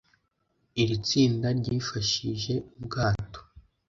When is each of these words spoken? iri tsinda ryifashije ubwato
iri 0.81 0.97
tsinda 1.07 1.47
ryifashije 1.59 2.53
ubwato 2.77 3.39